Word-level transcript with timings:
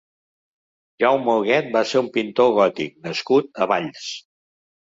Jaume 1.03 1.35
Huguet 1.41 1.69
va 1.75 1.85
ser 1.91 2.01
un 2.05 2.09
pintor 2.17 2.51
gòtic 2.57 2.99
nascut 3.11 3.53
a 3.67 3.71
Valls. 3.77 4.13